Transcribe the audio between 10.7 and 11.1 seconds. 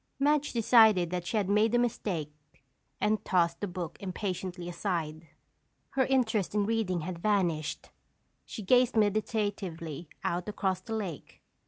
the